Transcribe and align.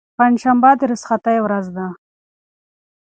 پنجشنبه 0.17 0.71
د 0.79 0.81
رخصتۍ 0.91 1.37
ورځ 1.45 1.65
ده. 1.75 1.87